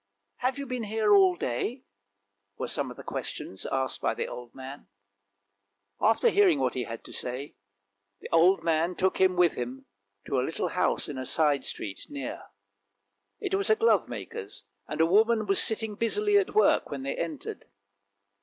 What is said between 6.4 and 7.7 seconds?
what he had to say,